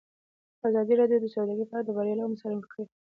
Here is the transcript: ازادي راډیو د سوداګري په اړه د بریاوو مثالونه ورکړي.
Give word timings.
ازادي 0.67 0.93
راډیو 1.01 1.19
د 1.21 1.25
سوداګري 1.33 1.63
په 1.67 1.73
اړه 1.75 1.85
د 1.85 1.89
بریاوو 1.95 2.31
مثالونه 2.33 2.59
ورکړي. 2.61 2.85